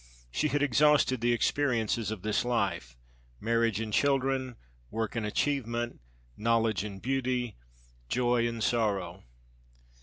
[0.31, 2.97] She had exhausted the experiences of this life
[3.39, 4.55] marriage and children,
[4.89, 5.99] work and achievement,
[6.35, 7.55] knowledge and beauty,
[8.09, 9.25] joy and sorrow.